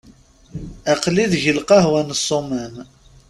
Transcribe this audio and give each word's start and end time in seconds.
Aql-i 0.93 1.25
deg 1.31 1.43
lqahwa 1.57 2.01
n 2.07 2.09
Ṣumam. 2.27 2.75